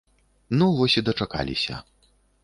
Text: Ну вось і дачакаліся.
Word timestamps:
Ну 0.61 0.69
вось 0.79 0.95
і 1.01 1.03
дачакаліся. 1.09 1.75